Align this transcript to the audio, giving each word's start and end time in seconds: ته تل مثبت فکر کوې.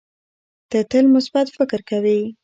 ته 0.69 0.79
تل 0.91 1.05
مثبت 1.15 1.47
فکر 1.57 1.79
کوې. 1.89 2.19